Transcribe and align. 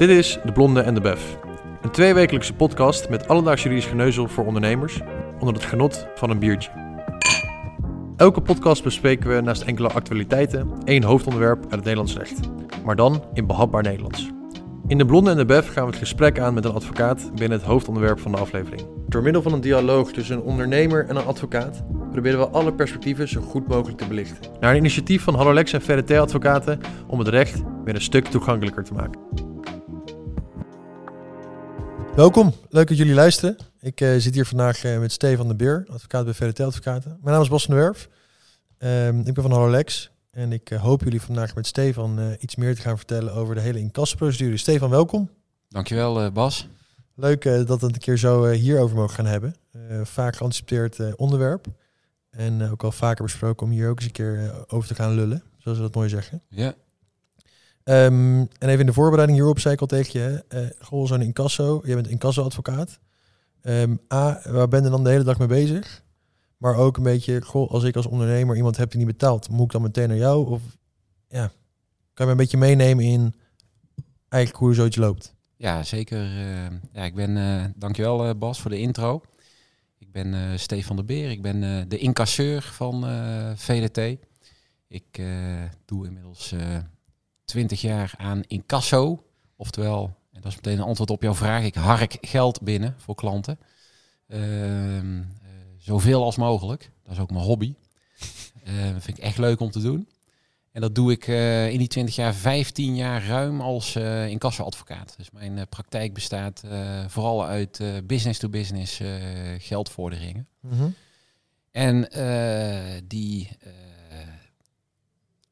Dit 0.00 0.08
is 0.08 0.38
De 0.44 0.52
Blonde 0.52 0.80
en 0.80 0.94
de 0.94 1.00
Bef. 1.00 1.38
Een 1.82 1.90
tweewekelijkse 1.90 2.54
podcast 2.54 3.08
met 3.08 3.28
alledaags 3.28 3.62
juridisch 3.62 3.86
geneuzel 3.86 4.28
voor 4.28 4.46
ondernemers 4.46 5.00
onder 5.38 5.54
het 5.54 5.64
genot 5.64 6.06
van 6.14 6.30
een 6.30 6.38
biertje. 6.38 6.70
Elke 8.16 8.40
podcast 8.40 8.82
bespreken 8.82 9.34
we 9.34 9.40
naast 9.40 9.62
enkele 9.62 9.88
actualiteiten 9.88 10.72
één 10.84 11.02
hoofdonderwerp 11.02 11.62
uit 11.62 11.70
het 11.70 11.84
Nederlands 11.84 12.16
recht, 12.16 12.40
maar 12.84 12.96
dan 12.96 13.24
in 13.32 13.46
behapbaar 13.46 13.82
Nederlands. 13.82 14.30
In 14.86 14.98
De 14.98 15.04
Blonde 15.04 15.30
en 15.30 15.36
de 15.36 15.44
Bef 15.44 15.72
gaan 15.72 15.84
we 15.84 15.90
het 15.90 15.98
gesprek 15.98 16.38
aan 16.38 16.54
met 16.54 16.64
een 16.64 16.74
advocaat 16.74 17.30
binnen 17.34 17.58
het 17.58 17.66
hoofdonderwerp 17.66 18.20
van 18.20 18.32
de 18.32 18.38
aflevering. 18.38 18.82
Door 19.08 19.22
middel 19.22 19.42
van 19.42 19.52
een 19.52 19.60
dialoog 19.60 20.12
tussen 20.12 20.36
een 20.36 20.42
ondernemer 20.42 21.08
en 21.08 21.16
een 21.16 21.26
advocaat 21.26 21.82
proberen 22.10 22.38
we 22.38 22.48
alle 22.48 22.72
perspectieven 22.72 23.28
zo 23.28 23.40
goed 23.40 23.68
mogelijk 23.68 23.98
te 23.98 24.08
belichten. 24.08 24.50
Naar 24.60 24.70
een 24.70 24.78
initiatief 24.78 25.22
van 25.22 25.34
Hallolex 25.34 25.72
en 25.72 25.82
VRT 25.82 26.10
Advocaten 26.10 26.80
om 27.06 27.18
het 27.18 27.28
recht 27.28 27.62
weer 27.84 27.94
een 27.94 28.00
stuk 28.00 28.26
toegankelijker 28.26 28.84
te 28.84 28.94
maken. 28.94 29.49
Welkom, 32.16 32.54
leuk 32.68 32.88
dat 32.88 32.96
jullie 32.96 33.14
luisteren. 33.14 33.56
Ik 33.80 34.00
eh, 34.00 34.16
zit 34.16 34.34
hier 34.34 34.46
vandaag 34.46 34.84
eh, 34.84 34.98
met 34.98 35.12
Stefan 35.12 35.48
de 35.48 35.54
Beer, 35.54 35.86
advocaat 35.88 36.24
bij 36.24 36.34
VRT 36.34 36.60
Advocaten. 36.60 37.10
Mijn 37.10 37.34
naam 37.34 37.42
is 37.42 37.48
Bas 37.48 37.64
van 37.64 37.74
der 37.74 37.84
Werf. 37.84 38.08
Ehm, 38.78 39.18
ik 39.18 39.34
ben 39.34 39.42
van 39.42 39.52
Hallolex 39.52 40.10
en 40.30 40.52
ik 40.52 40.70
eh, 40.70 40.82
hoop 40.82 41.02
jullie 41.02 41.22
vandaag 41.22 41.54
met 41.54 41.66
Stefan 41.66 42.36
iets 42.38 42.56
meer 42.56 42.74
te 42.74 42.80
gaan 42.80 42.96
vertellen 42.96 43.34
over 43.34 43.54
de 43.54 43.60
hele 43.60 43.78
incassoprocedure. 43.78 44.56
Stefan, 44.56 44.90
welkom. 44.90 45.30
Dankjewel 45.68 46.32
Bas. 46.32 46.68
Leuk 47.14 47.42
dat 47.42 47.80
we 47.80 47.86
het 47.86 47.94
een 47.94 47.98
keer 47.98 48.18
zo 48.18 48.46
hierover 48.46 48.96
mogen 48.96 49.14
gaan 49.14 49.26
hebben. 49.26 49.54
vaak 50.02 50.36
geanticipeerd 50.36 51.16
onderwerp. 51.16 51.66
En 52.30 52.70
ook 52.70 52.82
al 52.82 52.92
vaker 52.92 53.24
besproken 53.24 53.66
om 53.66 53.72
hier 53.72 53.88
ook 53.88 53.96
eens 53.96 54.06
een 54.06 54.12
keer 54.12 54.64
over 54.66 54.88
te 54.88 54.94
gaan 54.94 55.14
lullen. 55.14 55.42
Zoals 55.58 55.78
we 55.78 55.84
dat 55.84 55.94
mooi 55.94 56.08
zeggen. 56.08 56.42
Ja. 56.48 56.74
Um, 57.84 58.38
en 58.38 58.68
even 58.68 58.80
in 58.80 58.86
de 58.86 58.92
voorbereiding 58.92 59.38
hierop 59.38 59.58
zei 59.58 59.74
ik 59.74 59.80
al 59.80 59.86
tegen 59.86 60.20
je. 60.20 60.44
Uh, 60.54 60.86
goh, 60.86 61.06
zo'n 61.06 61.22
incasso. 61.22 61.80
Je 61.84 61.94
bent 61.94 62.08
incasso-advocaat. 62.08 62.98
Um, 63.62 64.00
A, 64.12 64.40
waar 64.44 64.68
ben 64.68 64.82
je 64.82 64.90
dan 64.90 65.04
de 65.04 65.10
hele 65.10 65.24
dag 65.24 65.38
mee 65.38 65.48
bezig? 65.48 66.02
Maar 66.56 66.74
ook 66.74 66.96
een 66.96 67.02
beetje, 67.02 67.42
goh, 67.42 67.70
als 67.70 67.84
ik 67.84 67.96
als 67.96 68.06
ondernemer 68.06 68.56
iemand 68.56 68.76
heb 68.76 68.90
die 68.90 68.98
niet 68.98 69.06
betaalt, 69.06 69.48
moet 69.48 69.64
ik 69.64 69.70
dan 69.70 69.82
meteen 69.82 70.08
naar 70.08 70.16
jou? 70.16 70.50
Of 70.50 70.62
ja, 71.28 71.46
kan 71.46 71.52
je 72.14 72.24
me 72.24 72.30
een 72.30 72.36
beetje 72.36 72.56
meenemen 72.56 73.04
in 73.04 73.34
eigenlijk 74.28 74.64
hoe 74.64 74.74
zoiets 74.74 74.96
loopt? 74.96 75.34
Ja, 75.56 75.82
zeker. 75.82 76.24
Uh, 76.24 76.66
ja, 76.92 77.04
ik 77.04 77.14
ben, 77.14 77.36
uh, 77.36 77.64
dankjewel 77.76 78.28
uh, 78.28 78.34
Bas 78.38 78.60
voor 78.60 78.70
de 78.70 78.78
intro. 78.78 79.22
Ik 79.98 80.12
ben 80.12 80.58
Stefan 80.58 80.96
de 80.96 81.04
Beer, 81.04 81.30
ik 81.30 81.42
ben 81.42 81.88
de 81.88 81.98
incasseur 81.98 82.62
van 82.62 83.04
VDT. 83.56 84.18
Ik 84.88 85.22
doe 85.84 86.06
inmiddels 86.06 86.54
20 87.50 87.80
jaar 87.80 88.14
aan 88.16 88.42
incasso, 88.46 89.24
oftewel, 89.56 90.16
en 90.32 90.40
dat 90.40 90.50
is 90.50 90.56
meteen 90.56 90.78
een 90.78 90.84
antwoord 90.84 91.10
op 91.10 91.22
jouw 91.22 91.34
vraag, 91.34 91.64
ik 91.64 91.74
hark 91.74 92.16
geld 92.20 92.62
binnen 92.62 92.94
voor 92.98 93.14
klanten. 93.14 93.58
Ehm, 94.28 95.22
zoveel 95.78 96.22
als 96.24 96.36
mogelijk, 96.36 96.90
dat 97.02 97.12
is 97.12 97.18
ook 97.18 97.30
mijn 97.30 97.44
hobby. 97.44 97.74
dat 98.92 99.02
vind 99.02 99.18
ik 99.18 99.24
echt 99.24 99.38
leuk 99.38 99.60
om 99.60 99.70
te 99.70 99.80
doen. 99.80 100.08
En 100.72 100.80
dat 100.80 100.94
doe 100.94 101.12
ik 101.12 101.26
uh, 101.26 101.70
in 101.70 101.78
die 101.78 101.88
20 101.88 102.14
jaar, 102.14 102.34
15 102.34 102.96
jaar 102.96 103.26
ruim 103.26 103.60
als 103.60 103.96
uh, 103.96 104.28
incassoadvocaat. 104.28 105.14
Dus 105.16 105.30
mijn 105.30 105.56
uh, 105.56 105.62
praktijk 105.68 106.14
bestaat 106.14 106.62
vooral 107.06 107.44
uit 107.46 107.82
business-to-business 108.04 109.00
geldvorderingen. 109.58 110.48
-hmm. 110.60 110.94
En 111.70 112.08
die, 113.06 113.48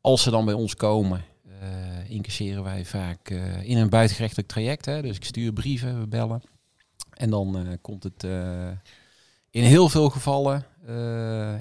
als 0.01 0.23
ze 0.23 0.31
dan 0.31 0.45
bij 0.45 0.55
ons 0.55 0.75
komen, 0.75 1.25
incasseren 2.07 2.63
wij 2.63 2.85
vaak 2.85 3.31
in 3.63 3.77
een 3.77 3.89
buitengerechtelijk 3.89 4.49
traject. 4.49 4.85
Hè. 4.85 5.03
Dus 5.03 5.17
ik 5.17 5.25
stuur 5.25 5.53
brieven, 5.53 6.01
we 6.01 6.07
bellen. 6.07 6.43
En 7.13 7.31
dan 7.31 7.79
komt 7.81 8.03
het 8.03 8.23
in 9.51 9.63
heel 9.63 9.89
veel 9.89 10.11
gevallen 10.11 10.65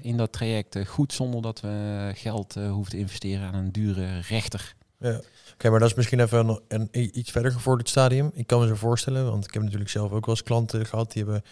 in 0.02 0.18
dat 0.18 0.32
traject 0.32 0.88
goed 0.88 1.14
zonder 1.14 1.42
dat 1.42 1.60
we 1.60 2.12
geld 2.16 2.54
hoeven 2.54 2.92
te 2.92 2.98
investeren 2.98 3.48
aan 3.48 3.56
een 3.56 3.72
dure 3.72 4.20
rechter. 4.20 4.76
Ja. 5.00 5.10
Oké, 5.10 5.24
okay, 5.54 5.72
maar 5.72 5.80
dat 5.80 5.90
is 5.90 5.96
misschien 5.96 6.20
even 6.20 6.48
een, 6.68 6.88
een, 6.92 7.18
iets 7.18 7.32
verder 7.32 7.52
gevorderd 7.52 7.90
stadium. 7.90 8.32
Ik 8.34 8.48
kan 8.48 8.60
me 8.60 8.68
zo 8.68 8.76
voorstellen, 8.76 9.26
want 9.26 9.46
ik 9.46 9.54
heb 9.54 9.64
natuurlijk 9.64 9.90
zelf 9.90 10.12
ook 10.12 10.26
wel 10.26 10.36
eens 10.36 10.44
klanten 10.44 10.86
gehad 10.86 11.12
die 11.12 11.24
hebben 11.24 11.44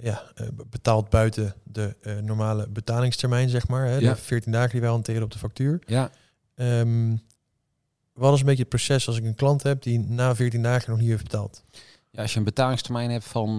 ja, 0.00 0.32
betaald 0.70 1.08
buiten 1.08 1.54
de 1.64 1.96
normale 2.22 2.68
betalingstermijn, 2.68 3.48
zeg 3.48 3.68
maar. 3.68 3.86
Hè, 3.86 3.96
ja. 3.96 4.12
De 4.12 4.20
14 4.20 4.52
dagen 4.52 4.70
die 4.70 4.80
wij 4.80 4.90
hanteren 4.90 5.22
op 5.22 5.30
de 5.30 5.38
factuur. 5.38 5.82
Ja. 5.86 6.10
Um, 6.54 7.22
wat 8.18 8.34
is 8.34 8.40
een 8.40 8.46
beetje 8.46 8.60
het 8.62 8.68
proces 8.68 9.06
als 9.06 9.16
ik 9.16 9.24
een 9.24 9.34
klant 9.34 9.62
heb 9.62 9.82
die 9.82 9.98
na 9.98 10.34
14 10.34 10.62
dagen 10.62 10.90
nog 10.90 11.00
niet 11.00 11.08
heeft 11.08 11.22
betaald? 11.22 11.62
Ja, 12.10 12.22
als 12.22 12.32
je 12.32 12.38
een 12.38 12.44
betalingstermijn 12.44 13.10
hebt 13.10 13.24
van, 13.24 13.58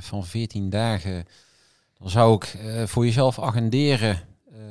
van 0.00 0.24
14 0.26 0.70
dagen 0.70 1.24
dan 2.02 2.10
zou 2.10 2.34
ik 2.34 2.54
uh, 2.54 2.86
voor 2.86 3.04
jezelf 3.04 3.40
agenderen, 3.40 4.20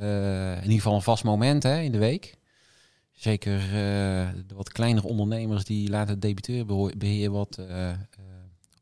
uh, 0.02 0.56
in 0.56 0.62
ieder 0.62 0.76
geval 0.76 0.96
een 0.96 1.02
vast 1.02 1.24
moment 1.24 1.64
hè, 1.64 1.80
in 1.80 1.92
de 1.92 1.98
week. 1.98 2.38
Zeker 3.12 3.60
de 4.48 4.56
wat 4.56 4.72
kleinere 4.72 5.08
ondernemers 5.08 5.64
die 5.64 5.90
laten 5.90 6.14
het 6.14 6.22
debiteur 6.22 6.66
wat 7.32 7.60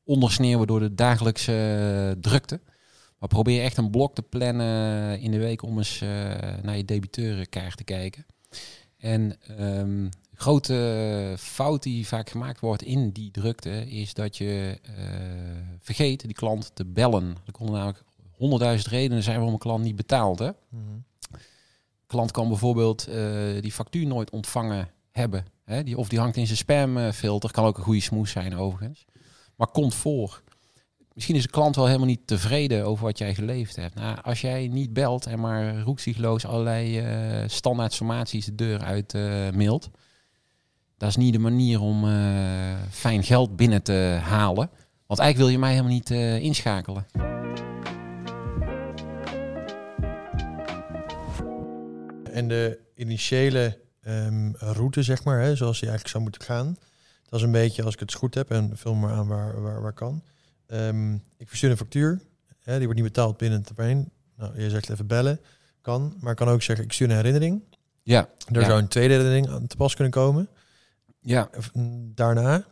ondersneeuwen 0.03 0.67
door 0.67 0.79
de 0.79 0.96
dagelijkse 0.96 2.17
drukte. 2.22 2.59
Maar 3.17 3.29
probeer 3.29 3.63
echt 3.63 3.78
een 3.78 3.90
blok 3.90 4.16
te 4.16 4.22
plannen 4.22 5.19
in 5.19 5.31
de 5.31 5.38
week 5.38 5.63
om 5.63 5.78
eens 5.78 6.00
naar 6.61 6.78
je 6.78 6.85
debiteurenkaart 6.85 7.78
te 7.78 7.84
kijken. 7.84 8.25
En 9.00 9.36
um, 9.60 10.10
grote 10.34 11.36
fout 11.38 11.84
die 11.84 12.08
vaak 12.08 12.30
gemaakt 12.30 12.60
wordt 12.60 12.82
in 12.82 13.10
die 13.10 13.32
drukte 13.32 13.90
is 13.90 14.14
dat 14.14 14.38
je 14.38 14.80
vergeet 15.80 16.22
die 16.22 16.34
klant 16.34 16.72
te 16.74 16.86
bellen. 16.86 17.36
Er 17.46 17.52
konden 17.52 17.76
namelijk 17.76 18.04
honderdduizend 18.32 18.92
redenen 18.92 19.24
zijn 19.24 19.36
waarom 19.36 19.54
een 19.54 19.59
klant 19.59 19.84
niet 19.84 19.96
betaalt. 19.96 20.40
Hè? 20.40 20.50
Mm 20.70 21.08
Klant 22.09 22.32
kan 22.32 22.48
bijvoorbeeld 22.48 23.09
uh, 23.09 23.62
die 23.62 23.72
factuur 23.72 24.08
nooit 24.08 24.30
ontvangen 24.30 24.90
hebben. 25.12 25.46
Hè? 25.64 25.84
Die, 25.84 25.98
of 25.98 26.09
die 26.09 26.20
hangt 26.20 26.38
in 26.38 26.46
zijn 26.46 26.58
spamfilter. 26.58 27.52
Kan 27.52 27.66
ook 27.66 27.78
een 27.78 27.84
goede 27.84 28.00
smoes 28.00 28.32
zijn 28.32 28.56
overigens. 28.56 29.06
Maar 29.56 29.68
komt 29.68 29.96
voor. 29.96 30.42
Misschien 31.19 31.40
is 31.40 31.46
de 31.46 31.52
klant 31.52 31.75
wel 31.75 31.85
helemaal 31.85 32.07
niet 32.07 32.28
tevreden 32.28 32.85
over 32.85 33.06
wat 33.06 33.18
jij 33.18 33.35
geleverd 33.35 33.75
hebt. 33.75 33.96
Nou, 33.96 34.18
als 34.22 34.41
jij 34.41 34.68
niet 34.68 34.94
belt 34.94 35.25
en 35.25 35.40
maar 35.40 35.80
roekzichtloos 35.80 36.46
allerlei 36.46 37.02
uh, 37.02 37.44
standaard 37.47 37.94
sommaties 37.94 38.46
de 38.46 38.56
deur 38.56 38.80
uit 38.80 39.13
uh, 39.13 39.50
mailt. 39.50 39.90
Dat 40.97 41.09
is 41.09 41.16
niet 41.16 41.34
de 41.34 41.40
manier 41.40 41.81
om 41.81 42.06
fijn 42.90 43.24
geld 43.24 43.56
binnen 43.56 43.84
te 43.84 44.19
halen. 44.22 44.69
Want 45.08 45.19
eigenlijk 45.19 45.38
wil 45.38 45.47
je 45.47 45.59
mij 45.59 45.69
helemaal 45.69 45.91
niet 45.91 46.09
inschakelen. 46.44 47.06
En 52.31 52.47
de 52.47 52.79
initiële 52.96 53.79
um, 54.08 54.56
route, 54.58 55.03
zeg 55.03 55.24
maar, 55.24 55.40
hè, 55.40 55.56
zoals 55.56 55.79
die 55.79 55.90
eigenlijk 55.90 56.09
zou 56.09 56.24
moeten 56.24 56.41
gaan. 56.41 56.78
Dat 57.29 57.40
is 57.40 57.46
een 57.46 57.52
beetje, 57.52 57.84
als 57.84 57.94
ik 57.94 58.00
het 58.00 58.13
goed 58.13 58.35
heb, 58.35 58.52
en 58.52 58.72
vul 58.78 58.96
maar 58.96 59.12
aan 59.12 59.28
waar, 59.28 59.62
waar, 59.62 59.81
waar 59.81 59.94
kan. 59.94 60.22
Um, 60.72 61.13
ik 61.38 61.47
verstuur 61.47 61.69
een 61.72 61.78
factuur, 61.78 62.22
hè, 62.59 62.78
die 62.78 62.85
wordt 62.85 63.02
niet 63.02 63.13
betaald 63.13 63.38
binnen 63.38 63.57
een 63.57 63.66
termijn. 63.66 64.12
Nou, 64.38 64.62
je 64.62 64.69
zegt 64.69 64.90
even 64.90 65.07
bellen, 65.07 65.40
kan. 65.81 66.18
Maar 66.19 66.35
kan 66.35 66.47
ook 66.47 66.62
zeggen, 66.62 66.85
ik 66.85 66.94
stuur 66.94 67.09
een 67.09 67.16
herinnering. 67.16 67.62
Ja. 68.03 68.30
Er 68.52 68.59
ja. 68.59 68.66
zou 68.66 68.81
een 68.81 68.88
tweede 68.88 69.13
herinnering 69.13 69.50
aan 69.50 69.68
te 69.68 69.75
pas 69.75 69.94
kunnen 69.94 70.13
komen. 70.13 70.50
Ja. 71.19 71.50
Daarna? 72.16 72.66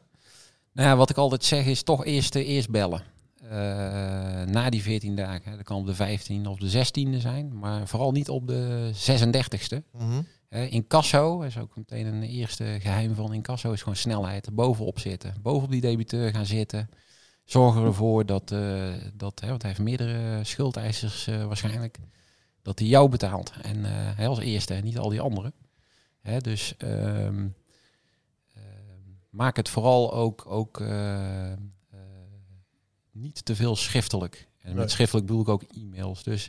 Nou 0.74 0.90
ja, 0.90 0.96
wat 0.96 1.10
ik 1.10 1.18
altijd 1.18 1.44
zeg 1.44 1.66
is 1.66 1.84
toch 1.84 2.06
eerst, 2.06 2.36
eerst 2.36 2.70
bellen. 2.70 3.02
Uh, 3.44 3.50
na 4.44 4.70
die 4.70 4.82
14 4.82 5.16
dagen. 5.16 5.52
Dat 5.52 5.64
kan 5.64 5.78
op 5.78 5.86
de 5.86 5.96
15 5.96 6.48
of 6.48 6.58
de 6.60 6.86
16e 6.86 7.18
zijn, 7.18 7.60
maar 7.60 7.88
vooral 7.88 8.12
niet 8.12 8.30
op 8.30 8.48
de 8.48 8.92
36e. 8.94 9.78
Mm 9.92 10.10
-hmm. 10.10 10.28
uh, 10.50 10.72
in 10.72 10.88
Casso 10.88 11.42
is 11.42 11.58
ook 11.58 11.76
meteen 11.76 12.06
een 12.06 12.24
eerste 12.24 12.78
geheim 12.80 13.16
van 13.16 13.34
in 13.34 13.42
Casso 13.42 13.72
is 13.72 13.80
gewoon 13.80 13.96
snelheid. 13.96 14.50
Bovenop 14.54 15.00
zitten. 15.00 15.34
Bovenop 15.42 15.72
die 15.72 15.82
debiteur 15.82 16.32
gaan 16.32 16.46
zitten. 16.46 16.90
Zorgen 17.48 17.84
ervoor 17.84 18.26
dat, 18.26 18.52
uh, 18.52 18.94
dat 19.14 19.40
hè, 19.40 19.48
want 19.48 19.62
hij 19.62 19.72
heeft 19.72 19.84
meerdere 19.84 20.44
schuldeisers 20.44 21.26
waarschijnlijk, 21.26 21.98
dat 22.62 22.80
hij 22.80 22.88
jou 22.88 23.10
betaalt. 23.10 23.54
En 23.62 23.84
hè, 24.16 24.28
als 24.28 24.40
eerste 24.40 24.74
en 24.74 24.84
niet 24.84 24.98
al 24.98 25.10
die 25.10 25.22
anderen. 25.22 25.54
Hè, 26.22 26.40
dus 26.40 26.76
um, 26.84 27.56
maak 29.30 29.56
het 29.56 29.70
vooral 29.70 30.14
ook, 30.14 30.46
ook 30.48 30.84
niet 33.12 33.46
te 33.46 33.56
veel 33.56 33.76
schriftelijk. 33.76 34.48
En 34.62 34.76
met 34.76 34.92
schriftelijk 34.92 35.28
bedoel 35.28 35.42
ik 35.42 35.50
ook 35.50 35.64
e-mails. 35.64 36.24
Dus 36.24 36.48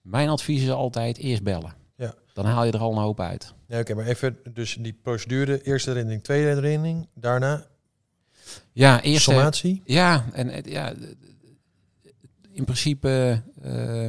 mijn 0.00 0.28
advies 0.28 0.62
is 0.62 0.70
altijd 0.70 1.16
eerst 1.18 1.42
bellen. 1.42 1.74
Ja. 1.96 2.14
Dan 2.32 2.44
haal 2.44 2.64
je 2.64 2.72
er 2.72 2.80
al 2.80 2.92
een 2.92 3.02
hoop 3.02 3.20
uit. 3.20 3.54
Ja, 3.66 3.80
oké, 3.80 3.94
maar 3.94 4.06
even 4.06 4.38
dus 4.52 4.76
die 4.80 4.98
procedure, 5.02 5.62
eerste 5.62 5.90
herinnering, 5.90 6.22
tweede 6.22 6.48
herinnering, 6.48 7.08
daarna 7.14 7.66
ja, 8.72 9.02
eerste 9.02 9.30
sommatie. 9.32 9.82
Ja, 9.84 10.24
en 10.32 10.62
ja, 10.64 10.92
in 12.52 12.64
principe 12.64 13.42
uh, 13.64 14.02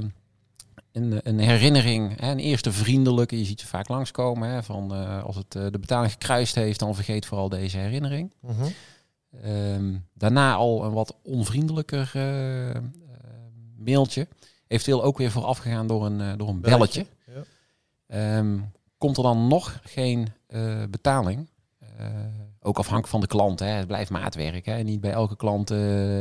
een, 0.91 1.19
een 1.23 1.39
herinnering, 1.39 2.19
hè, 2.19 2.31
een 2.31 2.39
eerste 2.39 2.71
vriendelijke, 2.71 3.37
je 3.37 3.45
ziet 3.45 3.59
ze 3.59 3.67
vaak 3.67 3.87
langskomen, 3.87 4.49
hè, 4.49 4.63
van 4.63 4.93
eh, 4.93 5.23
als 5.23 5.35
het 5.35 5.55
eh, 5.55 5.65
de 5.71 5.79
betaling 5.79 6.11
gekruist 6.11 6.55
heeft, 6.55 6.79
dan 6.79 6.95
vergeet 6.95 7.25
vooral 7.25 7.49
deze 7.49 7.77
herinnering. 7.77 8.33
Mhm. 8.39 8.65
Ehm, 9.41 9.95
daarna 10.13 10.53
al 10.53 10.83
een 10.83 10.91
wat 10.91 11.15
onvriendelijker 11.23 12.11
eh, 12.13 12.69
eh, 12.69 12.81
mailtje. 13.77 14.27
Eventueel 14.67 15.03
ook 15.03 15.17
weer 15.17 15.31
voorafgegaan 15.31 15.87
door 15.87 16.05
een, 16.05 16.21
eh, 16.21 16.37
door 16.37 16.47
een 16.47 16.61
belletje. 16.61 17.05
Ja. 17.25 17.43
Ehm, 18.07 18.59
komt 18.97 19.17
er 19.17 19.23
dan 19.23 19.47
nog 19.47 19.79
geen 19.83 20.27
eh, 20.47 20.83
betaling? 20.89 21.49
Eh, 21.97 22.05
ook 22.59 22.77
afhankelijk 22.77 23.07
van 23.07 23.19
de 23.21 23.27
klant. 23.27 23.59
Hè. 23.59 23.65
Het 23.65 23.87
blijft 23.87 24.09
maatwerk. 24.09 24.65
Hè. 24.65 24.83
Niet 24.83 25.01
bij 25.01 25.11
elke 25.11 25.35
klant 25.35 25.71
eh, 25.71 25.77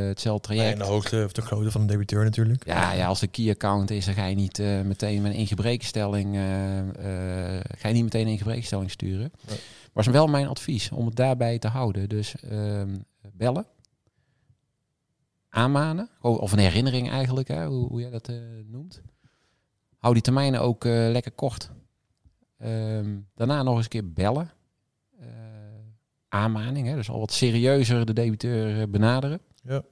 hetzelfde 0.06 0.48
Nee, 0.48 0.56
traject. 0.58 0.78
en 0.80 0.86
de 0.86 0.92
hoogte 0.92 1.22
of 1.24 1.32
de 1.32 1.42
grootte 1.42 1.70
van 1.70 1.80
de 1.80 1.86
debiteur 1.92 2.24
natuurlijk. 2.24 2.66
Ja, 2.66 2.92
ja, 2.92 3.06
als 3.06 3.20
de 3.20 3.26
key-account 3.26 3.90
is, 3.90 4.04
dan 4.04 4.14
ga 4.14 4.24
je 4.26 4.34
niet 4.34 4.58
eh, 4.58 4.80
meteen 4.80 5.22
met 5.22 5.32
een 5.32 5.38
ingebrekenstelling, 5.38 6.34
ga 7.78 7.88
je 7.88 7.94
niet 7.94 8.02
meteen 8.02 8.26
een 8.26 8.32
ingebrekenstelling 8.32 8.90
sturen. 8.90 9.32
Nee. 9.48 9.58
Maar 9.92 10.06
is 10.06 10.12
wel 10.12 10.26
mijn 10.26 10.46
advies 10.48 10.90
om 10.90 11.06
het 11.06 11.16
daarbij 11.16 11.58
te 11.58 11.68
houden. 11.68 12.08
Dus 12.08 12.34
ehm, 12.40 12.96
bellen, 13.32 13.66
aanmanen, 15.48 16.08
o- 16.20 16.34
of 16.34 16.52
een 16.52 16.58
herinnering 16.58 17.10
eigenlijk, 17.10 17.48
hè, 17.48 17.66
hoe, 17.66 17.86
hoe 17.88 18.00
jij 18.00 18.10
dat 18.10 18.32
noemt. 18.66 19.02
Hou 19.98 20.14
die 20.14 20.22
termijnen 20.22 20.60
ook 20.60 20.84
lekker 20.84 21.32
kort. 21.32 21.70
Ehm, 22.58 23.16
daarna 23.34 23.62
nog 23.62 23.74
eens 23.74 23.84
een 23.84 23.90
keer 23.90 24.12
bellen. 24.12 24.50
Aanmaning, 26.34 26.86
hè, 26.86 26.94
dus 26.94 27.10
al 27.10 27.18
wat 27.18 27.32
serieuzer 27.32 28.06
de 28.06 28.12
debiteur 28.12 28.80
eh, 28.80 28.88
benaderen. 28.88 29.40
Ja. 29.62 29.82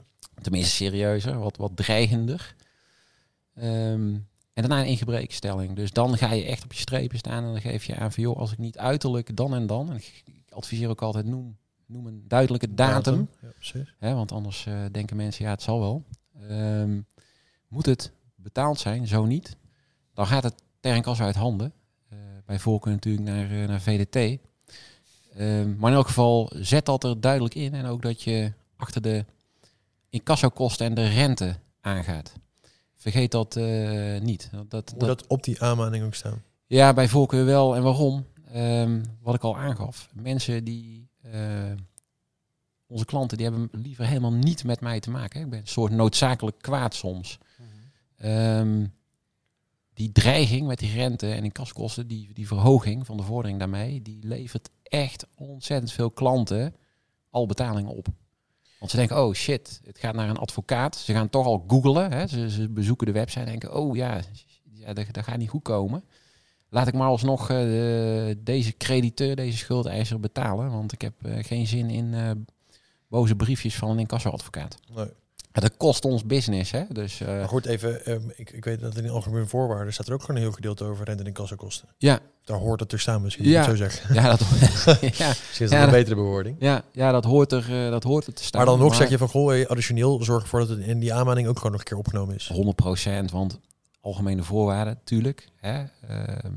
Tenminste 0.41 0.71
serieuzer, 0.71 1.39
wat, 1.39 1.57
wat 1.57 1.77
dreigender. 1.77 2.55
Ehm, 3.55 4.15
en 4.53 4.63
daarna 4.63 4.81
een 4.81 4.87
ingebrekenstelling. 4.87 5.77
Dus 5.77 5.91
dan 5.91 6.17
ga 6.17 6.33
je 6.33 6.45
echt 6.45 6.65
op 6.65 6.73
je 6.73 6.79
strepen 6.79 7.19
staan 7.19 7.45
en 7.45 7.53
dan 7.53 7.61
geef 7.61 7.85
je 7.85 7.97
aan 7.97 8.13
van 8.13 8.23
joh, 8.23 8.39
als 8.39 8.53
ik 8.53 8.59
niet 8.59 8.79
uiterlijk 8.79 9.37
dan 9.37 9.55
en 9.55 9.67
dan, 9.67 9.91
en 9.91 9.97
ik, 9.97 10.23
ik 10.25 10.53
adviseer 10.53 10.89
ook 10.89 11.03
altijd 11.03 11.27
noem, 11.27 11.57
noem 11.87 12.07
een 12.07 12.25
duidelijke 12.29 12.75
datum. 12.75 13.29
Ja, 13.41 13.49
precies. 13.49 13.95
Hè, 13.99 14.15
want 14.15 14.33
anders 14.33 14.67
eh, 14.67 14.75
denken 14.93 15.17
mensen, 15.17 15.45
ja, 15.45 15.51
het 15.51 15.63
zal 15.63 15.81
wel. 15.81 16.05
Ehm, 16.49 17.01
moet 17.69 17.87
het 17.87 18.13
betaald 18.35 18.79
zijn, 18.79 19.07
zo 19.07 19.25
niet. 19.25 19.57
Dan 20.15 20.27
gaat 20.27 20.43
het 20.43 20.63
ter 20.81 20.95
incasso 20.95 21.23
uit 21.25 21.35
handen. 21.35 21.73
Eh, 22.09 22.19
bij 22.45 22.59
voorkeur 22.59 22.93
natuurlijk 22.93 23.25
naar, 23.25 23.69
naar 23.69 23.81
VDT. 23.81 24.41
Ehm, 25.37 25.77
maar 25.77 25.91
in 25.91 25.97
elk 25.97 26.07
geval, 26.07 26.51
zet 26.55 26.85
dat 26.87 27.05
er 27.05 27.21
duidelijk 27.21 27.55
in. 27.55 27.75
En 27.75 27.87
ook 27.87 28.03
dat 28.03 28.23
je 28.23 28.53
achter 28.77 29.03
de 29.03 29.25
incassokosten 30.09 30.87
en 30.87 30.95
de 30.95 31.09
rente 31.09 31.57
aangaat. 31.81 32.33
Vergeet 32.97 33.31
dat 33.31 33.57
eh, 33.57 34.21
niet. 34.21 34.49
Dat, 34.53 34.71
dat, 34.71 34.91
Moet 34.99 35.07
dat 35.07 35.27
op 35.27 35.45
die 35.45 35.63
aanmaning 35.63 36.05
ook 36.05 36.15
staan? 36.15 36.43
ja, 36.67 36.93
bij 36.93 37.09
voorkeur 37.09 37.45
wel. 37.45 37.77
En 37.77 37.83
waarom? 37.83 38.27
Ehm, 38.53 39.03
wat 39.23 39.35
ik 39.35 39.43
al 39.43 39.57
aangaf. 39.57 40.09
Mensen 40.13 40.65
die... 40.65 41.09
eh, 41.23 41.73
onze 42.87 43.05
klanten 43.05 43.37
die 43.37 43.47
hebben 43.47 43.69
liever 43.73 44.07
helemaal 44.07 44.33
niet 44.33 44.65
met 44.65 44.81
mij 44.81 45.01
te 45.01 45.11
maken. 45.11 45.39
hè. 45.39 45.45
Ik 45.45 45.51
ben 45.51 45.61
een 45.61 45.67
soort 45.67 45.93
noodzakelijk 45.93 46.59
kwaad 46.61 46.95
soms. 46.95 47.39
Ehm, 48.17 48.87
die 49.95 50.13
dreiging 50.13 50.67
met 50.67 50.79
die 50.79 50.93
rente 50.93 51.33
en 51.33 51.45
in 51.45 51.53
kaskosten, 51.53 52.07
die, 52.07 52.33
die 52.33 52.47
verhoging 52.47 53.07
van 53.07 53.17
de 53.17 53.23
vordering 53.23 53.59
daarmee, 53.59 54.03
die 54.03 54.19
levert 54.23 54.71
echt 54.93 55.27
ontzettend 55.37 55.93
veel 55.93 56.11
klanten 56.11 56.75
al 57.31 57.47
betalingen 57.47 57.91
op. 57.91 58.07
Want 58.79 58.91
ze 58.91 58.97
denken, 58.97 59.25
oh 59.25 59.35
shit, 59.35 59.81
het 59.85 59.99
gaat 59.99 60.15
naar 60.15 60.29
een 60.29 60.37
advocaat. 60.37 60.97
Ze 60.97 61.13
gaan 61.13 61.29
toch 61.29 61.47
al 61.47 61.65
googlen. 61.67 62.29
Ze, 62.29 62.51
ze 62.51 62.69
bezoeken 62.69 63.07
de 63.07 63.13
website 63.13 63.41
en 63.41 63.47
denken, 63.47 63.75
oh 63.75 63.97
ja, 63.97 64.21
ja 64.73 64.93
dat, 64.93 65.07
gaat 65.13 65.37
niet 65.37 65.49
goed 65.49 65.63
komen. 65.63 66.05
Laat 66.69 66.87
ik 66.87 66.95
maar 66.95 67.07
alsnog 67.09 67.51
eh, 67.51 67.57
de- 67.57 68.41
deze 68.43 68.77
crediteur, 68.77 69.37
deze 69.37 69.57
schuldeiser 69.59 70.21
betalen. 70.21 70.71
Want 70.71 70.93
ik 70.93 71.01
heb 71.03 71.25
eh, 71.25 71.45
geen 71.45 71.67
zin 71.67 71.91
in 71.91 72.15
eh, 72.15 72.31
boze 73.09 73.37
briefjes 73.37 73.75
van 73.77 73.91
een 73.91 73.99
incassoadvocaat. 73.99 74.79
Nee. 74.95 75.11
Dat 75.53 75.77
kost 75.77 76.05
ons 76.05 76.25
business, 76.25 76.71
hè? 76.71 76.83
Dus 76.89 77.21
eh, 77.21 77.27
Maar 77.29 77.49
goed, 77.49 77.67
even, 77.67 78.05
ehm, 78.07 78.21
ik, 78.37 78.51
ik 78.51 78.65
weet 78.65 78.81
dat 78.81 78.97
in 78.97 79.03
de 79.03 79.11
algemene 79.11 79.47
voorwaarden 79.47 79.93
staat 79.93 80.07
er 80.09 80.13
ook 80.15 80.21
gewoon 80.21 80.37
een 80.37 80.43
heel 80.43 80.53
gedeelte 80.53 80.85
over 80.85 81.05
rente 81.05 81.25
en 81.25 81.33
kassakosten. 81.33 81.89
ja, 81.99 82.19
Daar 82.45 82.59
hoort 82.59 82.81
het 82.81 82.89
te 82.89 82.97
staan 82.97 83.23
misschien, 83.23 83.49
Ja. 83.49 83.65
zo 83.65 83.75
zeggen. 83.77 84.15
ja, 84.15 84.29
dat, 84.37 84.41
ja, 85.19 85.33
Ja, 85.59 85.83
een 85.85 85.91
betere 85.91 86.15
bewoording. 86.15 86.57
ja, 86.59 86.83
ja, 86.93 87.13
dat 87.13 87.25
hoort 87.25 87.53
er, 87.53 87.85
eh, 87.85 87.91
dat 87.91 88.03
hoort 88.03 88.27
er 88.27 88.35
te 88.35 88.45
staan. 88.45 88.61
Maar 88.65 88.71
dan 88.71 88.85
nog 88.85 88.95
zeg 88.95 89.09
je 89.09 89.19
van, 89.19 89.29
goh, 89.29 89.67
additioneel 89.67 90.25
zorg 90.25 90.43
ervoor 90.43 90.61
dat 90.61 90.69
het 90.69 90.79
in 90.81 90.99
die 90.99 91.15
aanmaning 91.15 91.49
ook 91.49 91.57
gewoon 91.57 91.73
nog 91.73 91.81
een 91.81 91.87
keer 91.87 91.99
opgenomen 91.99 92.35
is. 92.35 92.49
100% 92.53 93.31
want 93.33 93.59
algemene 94.01 94.43
voorwaarden, 94.43 94.99
tuurlijk, 95.05 95.49
hè, 95.57 95.85
ehm, 96.09 96.53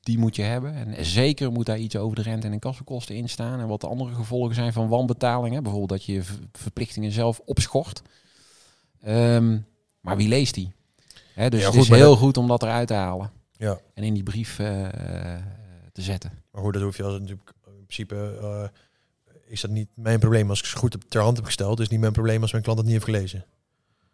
die 0.00 0.18
moet 0.18 0.36
je 0.36 0.42
hebben. 0.42 0.74
En 0.74 1.04
zeker 1.06 1.52
moet 1.52 1.66
daar 1.66 1.78
iets 1.78 1.96
over 1.96 2.16
de 2.16 2.22
rente 2.22 2.46
en 2.48 2.58
kassenkosten 2.58 3.14
in 3.16 3.28
staan. 3.28 3.60
En 3.60 3.66
wat 3.68 3.80
de 3.80 3.86
andere 3.86 4.14
gevolgen 4.14 4.54
zijn 4.54 4.72
van 4.72 4.88
wanbetalingen. 4.88 5.62
Bijvoorbeeld 5.62 5.90
dat 5.98 6.04
je 6.04 6.12
je 6.12 6.22
ver- 6.22 6.38
verplichtingen 6.52 7.12
zelf 7.12 7.40
opschort. 7.44 8.02
Ehm, 9.02 9.58
maar 10.00 10.16
wie 10.16 10.28
leest 10.28 10.54
die? 10.54 10.72
Hè, 11.34 11.50
dus 11.50 11.60
Ja, 11.60 11.66
het 11.66 11.74
goed, 11.74 11.84
is 11.84 11.90
heel 11.96 12.08
dat- 12.10 12.18
goed 12.18 12.36
om 12.36 12.46
dat 12.48 12.62
eruit 12.62 12.86
te 12.88 12.94
halen. 12.94 13.30
Ja. 13.56 13.78
En 13.94 14.02
in 14.02 14.14
die 14.14 14.22
brief 14.22 14.58
eh, 14.58 14.66
te 15.92 16.02
zetten. 16.02 16.32
Maar 16.50 16.62
goed, 16.62 16.72
dat 16.72 16.82
hoef 16.82 16.96
je 16.96 17.02
als 17.02 17.12
natuurlijk 17.18 17.52
in 17.66 17.84
principe 17.86 18.38
eh, 18.42 18.68
is 19.46 19.60
dat 19.60 19.70
niet 19.70 19.88
mijn 19.94 20.18
probleem 20.18 20.48
als 20.50 20.58
ik 20.58 20.64
ze 20.64 20.76
goed 20.76 20.96
ter 21.08 21.22
hand 21.22 21.36
heb 21.36 21.44
gesteld. 21.46 21.80
Is 21.80 21.88
niet 21.88 22.00
mijn 22.00 22.12
probleem 22.12 22.42
als 22.42 22.52
mijn 22.52 22.62
klant 22.64 22.78
het 22.78 22.86
niet 22.86 22.96
heeft 22.96 23.08
gelezen. 23.16 23.44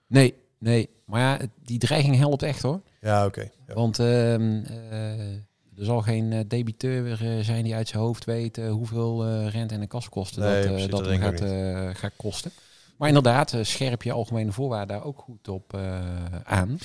Nee, 0.06 0.34
nee. 0.58 0.88
Maar 1.06 1.20
ja, 1.20 1.46
die 1.64 1.78
dreiging 1.78 2.16
helpt 2.16 2.42
echt 2.42 2.62
hoor. 2.62 2.80
Ja, 3.00 3.26
oké. 3.26 3.50
Ja. 3.66 3.74
Want 3.74 3.98
ehm, 3.98 4.62
eh, 4.64 5.32
er 5.76 5.84
zal 5.84 6.02
geen 6.02 6.32
eh, 6.32 6.40
debiteur 6.48 7.12
eh, 7.38 7.44
zijn 7.44 7.64
die 7.64 7.74
uit 7.74 7.88
zijn 7.88 8.02
hoofd 8.02 8.24
weet 8.24 8.58
eh, 8.58 8.70
hoeveel 8.70 9.24
eh, 9.26 9.48
rente 9.48 9.74
en 9.74 9.80
de 9.80 9.86
kaskosten 9.86 10.42
Nee, 10.42 10.66
dat, 10.66 10.76
eh, 10.78 10.88
dat, 10.88 11.04
dat 11.04 11.16
gaat, 11.18 11.40
eh, 11.40 11.90
gaat 11.94 12.12
kosten. 12.16 12.50
Maar 12.96 13.08
inderdaad, 13.08 13.52
eh, 13.52 13.62
scherp 13.62 14.02
je 14.02 14.12
algemene 14.12 14.52
voorwaarden 14.52 14.96
daar 14.96 15.06
ook 15.06 15.18
goed 15.18 15.48
op 15.48 15.74
eh, 15.74 16.00
aan. 16.42 16.78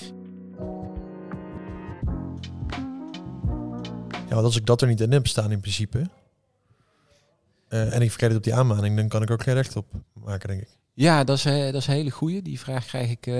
ja, 4.27 4.37
want 4.37 4.45
als 4.45 4.57
ik 4.57 4.65
dat 4.65 4.81
er 4.81 4.87
niet 4.87 5.01
in 5.01 5.11
heb 5.11 5.27
staan 5.27 5.51
in 5.51 5.59
principe. 5.59 6.05
eh, 7.67 7.95
en 7.95 8.01
ik 8.01 8.09
verkeerd 8.09 8.31
het 8.31 8.39
op 8.39 8.43
die 8.43 8.55
aanmaning, 8.55 8.95
dan 8.95 9.07
kan 9.07 9.21
ik 9.21 9.31
ook 9.31 9.43
geen 9.43 9.53
recht 9.53 9.75
op 9.75 9.85
maken, 10.13 10.49
denk 10.49 10.61
ik. 10.61 10.69
Ja, 10.93 11.23
dat 11.23 11.37
is, 11.37 11.43
dat 11.43 11.73
is 11.73 11.87
een 11.87 11.93
hele 11.93 12.11
goeie. 12.11 12.41
Die 12.41 12.59
vraag 12.59 12.85
krijg 12.85 13.09
ik 13.09 13.31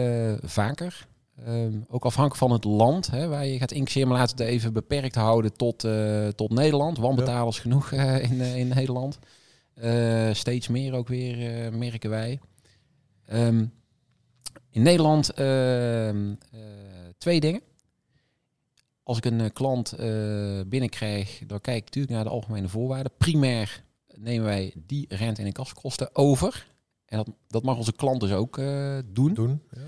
vaker. 0.44 1.08
Ehm, 1.46 1.74
ook 1.88 2.06
afhankelijk 2.06 2.36
van 2.42 2.52
het 2.52 2.64
land 2.64 3.12
hè, 3.12 3.28
waar 3.28 3.46
je 3.46 3.58
gaat 3.58 3.72
incasseren. 3.72 4.08
Maar 4.08 4.18
laten 4.18 4.38
we 4.38 4.44
het 4.44 4.52
even 4.52 4.74
beperkt 4.74 5.16
houden 5.16 5.54
tot, 5.54 5.88
tot 6.36 6.52
Nederland. 6.52 6.98
Wanbetalers 6.98 7.60
genoeg 7.60 7.92
eh, 7.92 8.24
in, 8.24 8.42
in 8.42 8.68
Nederland. 8.68 9.20
Steeds 10.32 10.68
meer 10.68 10.94
ook 10.94 11.08
weer, 11.08 11.74
merken 11.74 12.10
wij. 12.10 12.40
Ehm, 13.32 13.66
in 14.70 14.82
Nederland 14.82 15.30
ehm, 15.30 16.36
eh, 16.52 16.60
twee 17.18 17.40
dingen. 17.40 17.62
Als 19.04 19.18
ik 19.18 19.26
een 19.26 19.42
eh, 19.42 19.50
klant 19.54 19.92
eh, 19.92 20.62
binnenkrijg, 20.68 21.44
dan 21.48 21.62
kijk 21.62 21.78
ik 21.78 21.86
natuurlijk 21.86 22.14
naar 22.14 22.24
de 22.24 22.30
algemene 22.30 22.68
voorwaarden. 22.68 23.12
Primair 23.18 23.84
nemen 24.16 24.46
wij 24.46 24.74
die 24.86 25.06
rente- 25.10 25.42
en 25.42 25.48
inkassenkosten 25.48 26.16
over. 26.16 26.68
En 27.06 27.18
dat, 27.18 27.30
dat 27.48 27.64
mag 27.64 27.78
onze 27.78 27.94
klant 27.94 28.20
dus 28.20 28.32
ook 28.32 28.56
doen. 29.06 29.34
Doen. 29.34 29.62
Ja. 29.72 29.82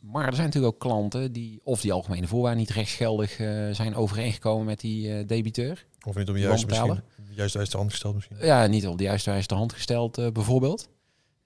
Maar 0.00 0.26
er 0.26 0.34
zijn 0.34 0.46
natuurlijk 0.46 0.74
ook 0.74 0.80
klanten 0.80 1.32
die 1.32 1.60
of 1.64 1.80
die 1.80 1.92
algemene 1.92 2.26
voorwaarden 2.26 2.60
niet 2.60 2.70
rechtsgeldig 2.70 3.38
eh, 3.38 3.70
zijn 3.70 3.94
overeengekomen 3.94 4.66
met 4.66 4.80
die 4.80 5.24
debiteur. 5.24 5.86
Of 6.06 6.16
niet 6.16 6.28
op 6.28 6.34
de 6.34 6.40
juiste, 6.40 6.66
misschien, 6.66 7.02
juist 7.34 7.54
de 7.72 7.76
hand 7.76 7.90
gesteld 7.90 8.14
misschien. 8.14 8.36
Ja, 8.40 8.66
niet 8.66 8.86
op 8.86 8.98
de 8.98 9.04
juiste 9.04 9.30
wijze 9.30 9.48
de 9.48 9.54
hand 9.54 9.72
gesteld 9.72 10.32
bijvoorbeeld. 10.32 10.88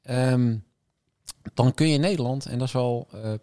Ehm, 0.02 0.56
dan 1.54 1.74
kun 1.74 1.88
je 1.88 1.94
in 1.94 2.00
Nederland, 2.00 2.46
en 2.46 2.58
dat 2.58 2.66
is 2.66 2.72
wel 2.72 3.08
eh, 3.12 3.32
eh, 3.32 3.38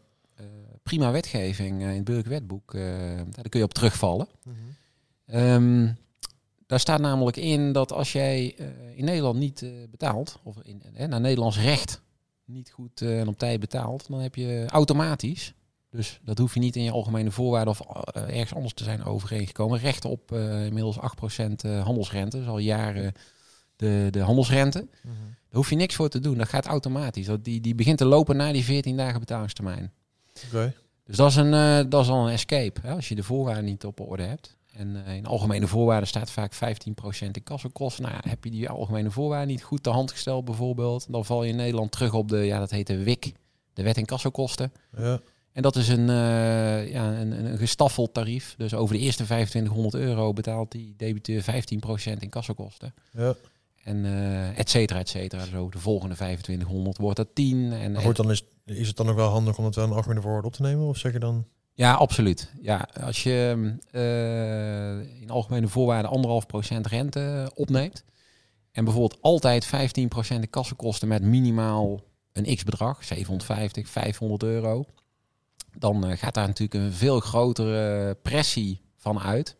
prima 0.83 1.11
wetgeving 1.11 1.81
eh, 1.81 1.89
in 1.89 1.95
het 1.95 2.03
burgerwetboek, 2.03 2.73
daar 2.73 3.49
kun 3.49 3.59
je 3.59 3.65
op 3.65 3.73
terugvallen. 3.73 4.27
Mhm. 4.43 4.55
Ehm, 5.25 5.91
daar 6.67 6.79
staat 6.79 6.99
namelijk 6.99 7.37
in 7.37 7.71
dat 7.71 7.91
als 7.91 8.11
jij 8.11 8.45
in 8.95 9.05
Nederland 9.05 9.39
niet 9.39 9.65
betaalt, 9.89 10.39
of 10.43 10.57
in, 10.61 10.81
naar 11.09 11.21
Nederlands 11.21 11.59
recht 11.59 12.01
niet 12.45 12.71
goed 12.71 13.01
en 13.01 13.27
op 13.27 13.37
tijd 13.37 13.59
betaalt, 13.59 14.07
dan 14.07 14.19
heb 14.19 14.35
je 14.35 14.65
automatisch, 14.67 15.53
dus 15.93 16.19
dat 16.23 16.37
hoef 16.37 16.53
je 16.53 16.59
niet 16.59 16.75
in 16.75 16.83
je 16.83 16.91
algemene 16.91 17.31
voorwaarden 17.31 17.73
of 17.73 17.79
ergens 18.13 18.53
anders 18.53 18.73
te 18.73 18.83
zijn 18.83 19.03
overeengekomen, 19.03 19.79
recht 19.79 20.05
op 20.05 20.31
inmiddels 20.65 20.97
8% 20.97 20.99
eh, 21.63 21.83
handelsrente, 21.83 22.37
dus 22.37 22.47
al 22.47 22.57
jaren 22.57 23.13
de, 23.75 24.07
de 24.11 24.19
handelsrente. 24.19 24.87
Mhm. 25.03 25.13
Daar 25.53 25.61
hoef 25.61 25.71
je 25.71 25.77
niks 25.77 25.95
voor 25.95 26.09
te 26.09 26.19
doen, 26.19 26.37
dat 26.37 26.49
gaat 26.49 26.65
automatisch. 26.65 27.25
Dat, 27.25 27.43
die, 27.43 27.61
die 27.61 27.75
begint 27.75 27.97
te 27.97 28.05
lopen 28.05 28.35
na 28.35 28.51
die 28.51 28.63
14 28.63 28.97
dagen 28.97 29.19
betalingstermijn. 29.19 29.91
Oké. 30.45 30.73
Dus 31.05 31.17
dat 31.17 31.29
is, 31.29 31.35
een, 31.35 31.53
eh, 31.53 31.89
dat 31.89 32.03
is 32.03 32.09
al 32.09 32.27
een 32.27 32.33
escape, 32.33 32.79
hè, 32.81 32.93
als 32.93 33.09
je 33.09 33.15
de 33.15 33.23
voorwaarden 33.23 33.65
niet 33.65 33.85
op 33.85 33.99
orde 33.99 34.23
hebt. 34.23 34.57
En 34.71 35.05
eh, 35.05 35.15
in 35.15 35.25
algemene 35.25 35.67
voorwaarden 35.67 36.07
staat 36.07 36.31
vaak 36.31 36.53
15% 36.53 36.57
in 37.31 37.43
kassenkosten. 37.43 38.03
Nou 38.03 38.15
ja, 38.15 38.29
heb 38.29 38.43
je 38.43 38.49
die 38.49 38.69
algemene 38.69 39.11
voorwaarden 39.11 39.47
niet 39.47 39.63
goed 39.63 39.83
te 39.83 39.89
hand 39.89 40.11
gesteld 40.11 40.45
bijvoorbeeld, 40.45 41.05
dan 41.09 41.25
val 41.25 41.43
je 41.43 41.49
in 41.49 41.55
Nederland 41.55 41.91
terug 41.91 42.13
op 42.13 42.29
de, 42.29 42.37
ja 42.37 42.59
dat 42.59 42.71
heet 42.71 42.87
de 42.87 43.03
WIC, 43.03 43.33
de 43.73 43.83
wet 43.83 43.97
in 43.97 44.05
kassenkosten. 44.05 44.73
Ja. 44.97 45.19
En 45.51 45.61
dat 45.61 45.75
is 45.75 45.87
een, 45.87 46.09
uh, 46.09 46.91
ja, 46.91 47.13
een, 47.13 47.45
een 47.45 47.57
gestaffeld 47.57 48.13
tarief. 48.13 48.55
Dus 48.57 48.73
over 48.73 48.95
de 48.95 49.01
eerste 49.01 49.23
2500 49.23 49.93
euro 49.93 50.33
betaalt 50.33 50.71
die 50.71 50.93
debiteur 50.97 51.41
15% 51.41 51.45
in 52.19 52.29
kassakosten. 52.29 52.93
Ja. 53.11 53.35
En 53.83 54.05
uh, 54.05 54.59
et 54.59 54.69
cetera, 54.69 54.99
et 54.99 55.09
cetera. 55.09 55.45
Zo 55.45 55.69
de 55.69 55.79
volgende 55.79 56.15
2500 56.15 56.97
wordt 56.97 57.17
dat 57.17 57.35
10. 57.35 57.71
En, 57.71 58.01
goed, 58.01 58.15
dan 58.15 58.31
is, 58.31 58.43
is 58.65 58.87
het 58.87 58.97
dan 58.97 59.09
ook 59.09 59.15
wel 59.15 59.29
handig 59.29 59.57
om 59.57 59.65
het 59.65 59.75
wel 59.75 59.85
een 59.85 59.91
algemene 59.91 60.21
voorwoord 60.21 60.45
op 60.45 60.53
te 60.53 60.61
nemen? 60.61 60.87
Of 60.87 60.97
zeg 60.97 61.13
je 61.13 61.19
dan... 61.19 61.45
Ja, 61.73 61.93
absoluut. 61.93 62.51
Ja, 62.61 62.87
als 63.01 63.23
je 63.23 63.73
uh, 63.91 65.21
in 65.21 65.29
algemene 65.29 65.67
voorwaarden 65.67 66.11
anderhalf 66.11 66.45
procent 66.45 66.87
rente 66.87 67.51
opneemt 67.55 68.03
en 68.71 68.83
bijvoorbeeld 68.83 69.21
altijd 69.21 69.65
15% 69.65 69.69
de 70.39 70.47
kassenkosten 70.47 71.07
met 71.07 71.21
minimaal 71.21 72.01
een 72.31 72.55
x-bedrag, 72.55 73.03
750, 73.03 73.89
500 73.89 74.43
euro, 74.43 74.85
dan 75.77 76.09
uh, 76.09 76.17
gaat 76.17 76.33
daar 76.33 76.47
natuurlijk 76.47 76.83
een 76.83 76.93
veel 76.93 77.19
grotere 77.19 78.15
pressie 78.21 78.81
van 78.95 79.19
uit 79.19 79.55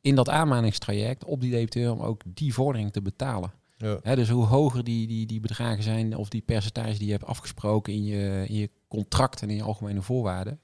in 0.00 0.14
dat 0.14 0.28
aanmaningstraject 0.28 1.24
op 1.24 1.40
die 1.40 1.50
debiteur 1.50 1.92
om 1.92 2.00
ook 2.00 2.22
die 2.26 2.54
vordering 2.54 2.92
te 2.92 3.02
betalen. 3.02 3.52
Ja. 3.76 4.14
dus 4.14 4.28
hoe 4.28 4.44
hoger 4.44 4.84
die, 4.84 5.06
die, 5.06 5.26
die 5.26 5.40
bedragen 5.40 5.82
zijn 5.82 6.16
of 6.16 6.28
die 6.28 6.40
percentage 6.40 6.98
die 6.98 7.06
je 7.06 7.12
hebt 7.12 7.24
afgesproken 7.24 7.92
in 7.92 8.04
je, 8.04 8.44
in 8.48 8.54
je 8.54 8.70
contract 8.88 9.42
en 9.42 9.50
in 9.50 9.56
je 9.56 9.62
algemene 9.62 10.02
voorwaarden, 10.02 10.60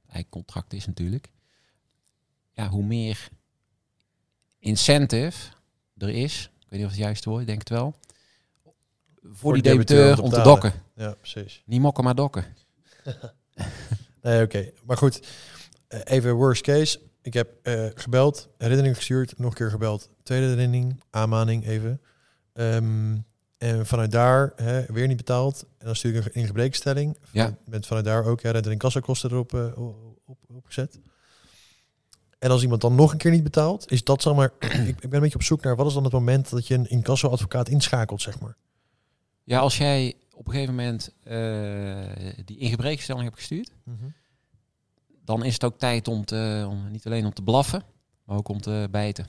eigenlijk 0.00 0.30
contract 0.30 0.72
is 0.72 0.86
natuurlijk, 0.86 1.30
ja, 2.52 2.68
hoe 2.68 2.84
meer 2.84 3.28
incentive 4.58 5.52
er 5.96 6.08
is, 6.08 6.50
ik 6.58 6.66
weet 6.68 6.78
niet 6.78 6.88
of 6.88 6.94
het 6.94 7.00
juiste 7.00 7.28
woord, 7.28 7.40
ik 7.40 7.46
denk 7.46 7.58
het 7.58 7.68
wel, 7.68 7.94
voor, 9.22 9.52
die 9.52 9.62
debiteur 9.62 10.22
om 10.22 10.30
te, 10.30 10.40
dokken. 10.42 10.72
Ja, 10.94 11.14
precies. 11.14 11.62
Niet 11.66 11.80
mokken, 11.80 12.04
maar 12.04 12.14
dokken. 12.14 12.44
nee, 14.22 14.42
oké. 14.42 14.70
Maar 14.84 14.96
goed, 14.96 15.28
eh, 15.88 16.00
even 16.04 16.34
worst 16.34 16.62
case. 16.62 17.00
Ik 17.28 17.34
heb 17.34 17.50
uh, 17.62 17.86
gebeld, 17.94 18.48
herinnering 18.58 18.96
gestuurd, 18.96 19.38
nog 19.38 19.50
een 19.50 19.56
keer 19.56 19.70
gebeld. 19.70 20.10
Tweede 20.22 20.46
herinnering, 20.46 21.02
aanmaning 21.10 21.66
even. 21.66 22.00
Ehm, 22.52 23.16
en 23.58 23.86
vanuit 23.86 24.10
daar 24.10 24.52
hè, 24.56 24.84
weer 24.92 25.06
niet 25.06 25.16
betaald. 25.16 25.64
En 25.78 25.86
dan 25.86 25.96
stuur 25.96 26.14
ik 26.14 26.24
een 26.24 26.32
ingebrekenstelling. 26.32 27.18
Ja. 27.30 27.56
Met 27.64 27.86
vanuit 27.86 28.04
daar 28.04 28.24
ook 28.24 28.40
ja, 28.40 28.52
en 28.52 28.78
kassakosten 28.78 29.30
erop 29.30 29.52
uh, 29.52 29.78
op, 30.24 30.38
opgezet. 30.46 31.00
En 32.38 32.50
als 32.50 32.62
iemand 32.62 32.80
dan 32.80 32.94
nog 32.94 33.12
een 33.12 33.18
keer 33.18 33.30
niet 33.30 33.42
betaalt, 33.42 33.90
is 33.90 34.04
dat 34.04 34.22
zeg 34.22 34.34
maar. 34.34 34.52
ik, 34.92 35.00
ben 35.00 35.14
een 35.14 35.20
beetje 35.20 35.34
op 35.34 35.42
zoek 35.42 35.62
naar 35.62 35.76
wat 35.76 35.86
is 35.86 35.94
dan 35.94 36.04
het 36.04 36.12
moment 36.12 36.50
dat 36.50 36.66
je 36.66 36.74
een 36.74 36.90
incassoadvocaat 36.90 37.68
inschakelt, 37.68 38.22
zeg 38.22 38.40
maar. 38.40 38.56
Ja, 39.44 39.58
als 39.58 39.78
jij 39.78 40.14
op 40.34 40.46
een 40.46 40.52
gegeven 40.52 40.74
moment 40.74 41.14
uh, 41.24 41.34
die 42.44 42.58
ingebrekenstelling 42.58 43.24
hebt 43.24 43.36
gestuurd, 43.36 43.70
dan 45.28 45.44
is 45.44 45.52
het 45.52 45.64
ook 45.64 45.78
tijd 45.78 46.08
om, 46.08 46.24
te, 46.24 46.66
om 46.68 46.90
niet 46.90 47.06
alleen 47.06 47.24
om 47.24 47.32
te 47.32 47.42
blaffen, 47.42 47.82
maar 48.24 48.36
ook 48.36 48.48
om 48.48 48.60
te 48.60 48.88
bijten. 48.90 49.26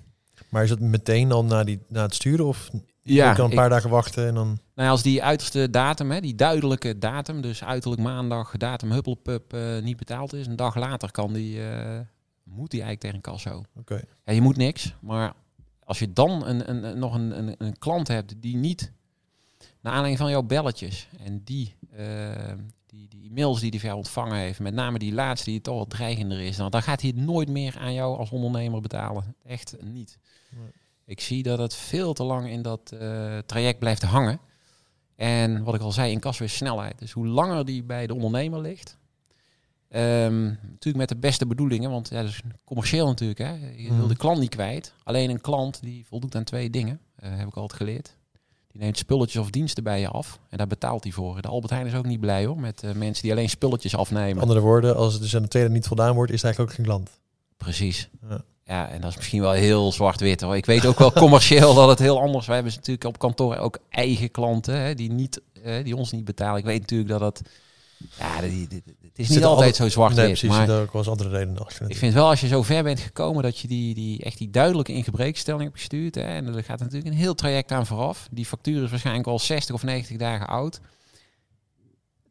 Maar 0.49 0.63
is 0.63 0.69
het 0.69 0.79
meteen 0.79 1.31
al 1.31 1.45
na, 1.45 1.63
die, 1.63 1.79
na 1.87 2.01
het 2.01 2.15
sturen 2.15 2.45
of 2.45 2.69
ja, 3.01 3.29
je 3.29 3.35
kan 3.35 3.49
een 3.49 3.55
paar 3.55 3.69
dagen 3.69 3.89
wachten 3.89 4.27
en 4.27 4.33
dan... 4.33 4.47
Nou 4.47 4.59
ja, 4.87 4.89
als 4.89 5.01
die 5.01 5.23
uiterste 5.23 5.69
datum, 5.69 6.11
hè, 6.11 6.21
die 6.21 6.35
duidelijke 6.35 6.97
datum, 6.97 7.41
dus 7.41 7.63
uiterlijk 7.63 8.01
maandag, 8.01 8.57
datum 8.57 8.91
huppelpup, 8.91 9.53
uh, 9.53 9.81
niet 9.81 9.97
betaald 9.97 10.33
is, 10.33 10.47
een 10.47 10.55
dag 10.55 10.75
later 10.75 11.11
kan 11.11 11.33
die, 11.33 11.57
uh, 11.57 11.99
moet 12.43 12.71
die 12.71 12.81
eigenlijk 12.81 12.99
tegen 12.99 13.21
kasso. 13.21 13.63
Oké. 13.75 14.01
Ja, 14.25 14.33
je 14.33 14.41
moet 14.41 14.57
niks, 14.57 14.95
maar 14.99 15.33
als 15.83 15.99
je 15.99 16.13
dan 16.13 16.45
een, 16.45 16.69
een, 16.69 16.99
nog 16.99 17.13
een, 17.13 17.37
een, 17.37 17.55
een 17.57 17.77
klant 17.77 18.07
hebt 18.07 18.35
die 18.37 18.55
niet, 18.55 18.91
naar 19.81 19.93
aanleiding 19.93 20.17
van 20.17 20.29
jouw 20.29 20.43
belletjes 20.43 21.07
en 21.23 21.41
die, 21.43 21.75
uh, 21.97 22.53
die, 22.85 23.07
die 23.07 23.31
mails 23.31 23.59
die 23.59 23.69
hij 23.69 23.79
van 23.79 23.91
ontvangen 23.91 24.37
heeft, 24.37 24.59
met 24.59 24.73
name 24.73 24.99
die 24.99 25.13
laatste 25.13 25.49
die 25.49 25.61
toch 25.61 25.77
wat 25.77 25.89
dreigender 25.89 26.39
is, 26.39 26.57
dan, 26.57 26.71
dan 26.71 26.83
gaat 26.83 27.01
hij 27.01 27.13
het 27.15 27.25
nooit 27.25 27.49
meer 27.49 27.77
aan 27.77 27.93
jou 27.93 28.17
als 28.17 28.29
ondernemer 28.29 28.81
betalen. 28.81 29.35
Echt 29.43 29.75
niet. 29.81 30.17
Nee. 30.49 30.71
Ik 31.05 31.21
zie 31.21 31.43
dat 31.43 31.59
het 31.59 31.75
veel 31.75 32.13
te 32.13 32.23
lang 32.23 32.49
in 32.49 32.61
dat 32.61 32.91
uh, 32.93 33.37
traject 33.37 33.79
blijft 33.79 34.01
hangen. 34.01 34.39
En 35.15 35.63
wat 35.63 35.75
ik 35.75 35.81
al 35.81 35.91
zei, 35.91 36.11
in 36.11 36.19
kasso 36.19 36.43
is 36.43 36.55
snelheid. 36.55 36.99
Dus 36.99 37.11
hoe 37.11 37.27
langer 37.27 37.65
die 37.65 37.83
bij 37.83 38.07
de 38.07 38.13
ondernemer 38.13 38.61
ligt, 38.61 38.97
um, 39.89 40.45
natuurlijk 40.61 40.95
met 40.95 41.09
de 41.09 41.17
beste 41.17 41.45
bedoelingen, 41.45 41.89
want 41.89 42.09
ja, 42.09 42.21
dat 42.21 42.29
is 42.29 42.41
commercieel 42.63 43.07
natuurlijk. 43.07 43.39
Hè. 43.39 43.53
Je 43.75 43.93
wil 43.95 44.07
de 44.07 44.15
klant 44.15 44.39
niet 44.39 44.49
kwijt. 44.49 44.93
Alleen 45.03 45.29
een 45.29 45.41
klant 45.41 45.81
die 45.81 46.05
voldoet 46.05 46.35
aan 46.35 46.43
twee 46.43 46.69
dingen, 46.69 46.99
uh, 47.23 47.37
heb 47.37 47.47
ik 47.47 47.55
altijd 47.55 47.81
geleerd. 47.81 48.17
Die 48.71 48.81
neemt 48.81 48.97
spulletjes 48.97 49.41
of 49.41 49.49
diensten 49.49 49.83
bij 49.83 49.99
je 49.99 50.07
af 50.07 50.39
en 50.49 50.57
daar 50.57 50.67
betaalt 50.67 51.03
hij 51.03 51.11
voor. 51.11 51.41
De 51.41 51.47
Albert 51.47 51.71
Heijn 51.71 51.87
is 51.87 51.93
ook 51.93 52.05
niet 52.05 52.19
blij 52.19 52.45
hoor, 52.45 52.59
met 52.59 52.83
uh, 52.83 52.91
mensen 52.91 53.23
die 53.23 53.31
alleen 53.31 53.49
spulletjes 53.49 53.95
afnemen. 53.95 54.41
Andere 54.41 54.59
woorden, 54.59 54.95
als 54.95 55.13
het 55.13 55.21
dus 55.21 55.35
aan 55.35 55.41
de 55.41 55.47
tweede 55.47 55.69
niet 55.69 55.87
voldaan 55.87 56.15
wordt, 56.15 56.31
is 56.31 56.41
het 56.41 56.45
eigenlijk 56.45 56.71
ook 56.71 56.77
geen 56.77 56.95
klant. 56.95 57.19
Precies. 57.57 58.09
Ja. 58.29 58.43
Ja, 58.69 58.89
en 58.89 59.01
dat 59.01 59.09
is 59.09 59.15
misschien 59.15 59.41
wel 59.41 59.51
heel 59.51 59.91
zwart-wit 59.91 60.41
hoor. 60.41 60.55
Ik 60.55 60.65
weet 60.65 60.85
ook 60.85 60.99
wel 60.99 61.11
commercieel 61.11 61.73
dat 61.81 61.89
het 61.89 61.99
heel 61.99 62.19
anders 62.19 62.41
is. 62.41 62.47
We 62.47 62.53
hebben 62.53 62.71
natuurlijk 62.75 63.05
op 63.05 63.19
kantoor 63.19 63.57
ook 63.57 63.79
eigen 63.89 64.31
klanten 64.31 64.81
hè, 64.81 64.95
die, 64.95 65.11
niet, 65.11 65.41
eh, 65.63 65.83
die 65.83 65.95
ons 65.95 66.11
niet 66.11 66.25
betalen. 66.25 66.59
Ik 66.59 66.65
weet 66.65 66.79
natuurlijk 66.79 67.09
dat 67.09 67.19
dat... 67.19 67.41
Ja, 68.17 68.41
het 68.41 68.81
is 69.15 69.29
niet 69.29 69.43
altijd 69.43 69.75
zo 69.75 69.89
zwart-wit. 69.89 70.17
Nee, 70.17 70.27
precies. 70.27 70.49
Maar 70.49 70.67
wel 70.67 70.87
eens 70.93 71.07
andere 71.07 71.29
redenen. 71.29 71.67
Ik 71.87 71.97
vind 71.97 72.13
wel 72.13 72.27
als 72.27 72.41
je 72.41 72.47
zo 72.47 72.61
ver 72.61 72.83
bent 72.83 72.99
gekomen 72.99 73.43
dat 73.43 73.59
je 73.59 73.67
die, 73.67 73.95
die, 73.95 74.23
echt 74.23 74.37
die 74.37 74.49
duidelijke 74.49 74.93
ingebreekstelling 74.93 75.63
hebt 75.63 75.75
gestuurd. 75.75 76.15
Hè, 76.15 76.21
en 76.21 76.55
er 76.55 76.63
gaat 76.63 76.79
natuurlijk 76.79 77.07
een 77.07 77.19
heel 77.19 77.35
traject 77.35 77.71
aan 77.71 77.85
vooraf. 77.85 78.27
Die 78.31 78.45
factuur 78.45 78.83
is 78.83 78.89
waarschijnlijk 78.89 79.27
al 79.27 79.39
60 79.39 79.75
of 79.75 79.83
90 79.83 80.17
dagen 80.17 80.47
oud. 80.47 80.79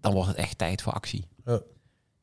Dan 0.01 0.13
wordt 0.13 0.29
het 0.29 0.37
echt 0.37 0.59
tijd 0.59 0.83
voor 0.83 0.93
actie. 0.93 1.27
Ja. 1.45 1.61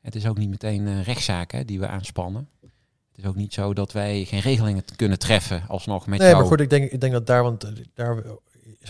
Het 0.02 0.16
is 0.16 0.28
ook 0.28 0.38
niet 0.38 0.50
meteen 0.50 0.88
uh, 0.88 1.04
rechtszaken 1.04 1.68
die 1.68 1.80
we 1.80 1.88
aanspannen. 1.88 2.50
Het 2.62 3.24
is 3.24 3.26
ook 3.26 3.36
niet 3.36 3.54
zo 3.54 3.74
dat 3.74 3.92
wij 3.92 4.26
geen 4.26 4.40
regelingen 4.40 4.84
kunnen 4.96 5.20
treffen 5.20 5.64
alsnog 5.68 6.08
met 6.08 6.20
nee, 6.20 6.28
jou. 6.28 6.40
maar 6.40 6.50
goed, 6.50 6.60
ik 6.60 6.70
denk, 6.70 6.92
ik 6.92 7.02
denk 7.02 7.14
dat 7.14 7.28
daar, 7.28 7.44
want 7.44 7.72
daar 7.94 8.24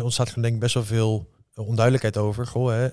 ontstaat 0.02 0.34
denk 0.34 0.54
ik 0.54 0.60
best 0.60 0.74
wel 0.74 0.84
veel 0.84 1.30
onduidelijkheid 1.64 2.18
over. 2.18 2.48
Goh, 2.48 2.70
hè, 2.70 2.88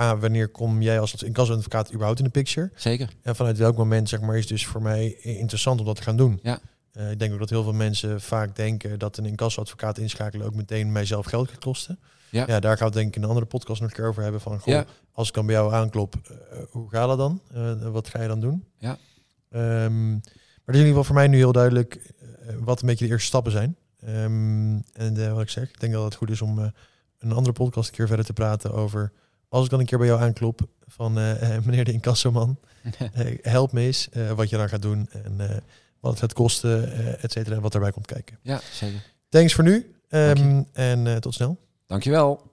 A, 0.00 0.16
wanneer 0.16 0.48
kom 0.48 0.82
jij 0.82 1.00
als 1.00 1.22
incassoadvocaat 1.22 1.92
überhaupt 1.92 2.18
in 2.18 2.24
de 2.24 2.30
picture? 2.30 2.70
Zeker. 2.74 3.08
En 3.22 3.36
vanuit 3.36 3.58
welk 3.58 3.76
moment, 3.76 4.08
zeg 4.08 4.20
maar, 4.20 4.36
is 4.38 4.46
dus 4.46 4.66
voor 4.66 4.82
mij 4.82 5.16
interessant 5.22 5.80
om 5.80 5.86
dat 5.86 5.96
te 5.96 6.02
gaan 6.02 6.16
doen? 6.16 6.38
Ja. 6.42 6.58
Uh, 6.92 7.10
ik 7.10 7.18
denk 7.18 7.32
ook 7.32 7.38
dat 7.38 7.50
heel 7.50 7.62
veel 7.62 7.72
mensen 7.72 8.20
vaak 8.20 8.56
denken 8.56 8.98
dat 8.98 9.16
een 9.16 9.26
incassoadvocaat 9.26 9.98
inschakelen 9.98 10.46
ook 10.46 10.54
meteen 10.54 10.92
mijzelf 10.92 11.26
geld 11.26 11.48
gaat 11.48 11.58
kosten. 11.58 11.98
Ja. 12.30 12.44
ja, 12.46 12.60
daar 12.60 12.76
gaan 12.76 12.88
we 12.88 12.94
denk 12.94 13.08
ik 13.08 13.16
in 13.16 13.22
een 13.22 13.28
andere 13.28 13.46
podcast 13.46 13.80
nog 13.80 13.90
een 13.90 13.96
keer 13.96 14.08
over 14.08 14.22
hebben. 14.22 14.40
Van, 14.40 14.58
goh, 14.60 14.74
Ja. 14.74 14.84
als 15.12 15.28
ik 15.28 15.34
dan 15.34 15.46
bij 15.46 15.54
jou 15.54 15.72
aanklop, 15.72 16.14
uh, 16.30 16.58
hoe 16.70 16.90
gaat 16.90 17.08
dat 17.08 17.18
dan? 17.18 17.40
Uh, 17.54 17.88
wat 17.88 18.08
ga 18.08 18.22
je 18.22 18.28
dan 18.28 18.40
doen? 18.40 18.64
Ja. 18.78 18.98
Um, 19.50 20.10
maar 20.10 20.74
het 20.74 20.74
is 20.74 20.80
in 20.80 20.86
ieder 20.86 20.88
geval 20.88 21.04
voor 21.04 21.14
mij 21.14 21.28
nu 21.28 21.36
heel 21.36 21.52
duidelijk 21.52 22.12
wat 22.60 22.80
een 22.80 22.86
beetje 22.86 23.04
de 23.04 23.10
eerste 23.10 23.26
stappen 23.26 23.52
zijn. 23.52 23.76
Um, 24.08 24.82
en 24.92 25.32
wat 25.32 25.42
ik 25.42 25.48
zeg, 25.48 25.68
ik 25.68 25.80
denk 25.80 25.92
dat 25.92 26.04
het 26.04 26.14
goed 26.14 26.30
is 26.30 26.42
om 26.42 26.72
een 27.18 27.32
andere 27.32 27.52
podcast 27.52 27.88
een 27.88 27.94
keer 27.94 28.06
verder 28.06 28.24
te 28.24 28.32
praten 28.32 28.72
over... 28.72 29.12
Als 29.48 29.64
ik 29.64 29.70
dan 29.70 29.80
een 29.80 29.86
keer 29.86 29.98
bij 29.98 30.06
jou 30.06 30.20
aanklop 30.20 30.60
van 30.86 31.12
meneer 31.64 31.84
de 31.84 31.92
incassoman, 31.92 32.58
help 33.42 33.72
me 33.72 33.80
eens 33.80 34.08
wat 34.34 34.50
je 34.50 34.56
dan 34.56 34.68
gaat 34.68 34.82
doen 34.82 35.08
en 35.24 35.36
wat 36.00 36.10
het 36.10 36.20
gaat 36.20 36.32
kosten, 36.32 36.92
et 37.20 37.32
cetera, 37.32 37.56
en 37.56 37.62
wat 37.62 37.72
daarbij 37.72 37.92
komt 37.92 38.06
kijken. 38.06 38.38
Ja, 38.42 38.60
zeker. 38.72 39.02
Thanks 39.28 39.54
voor 39.54 39.64
nu 39.64 39.94
um, 40.10 40.66
en 40.72 41.20
tot 41.20 41.34
snel. 41.34 41.58
Dankjewel. 41.86 42.52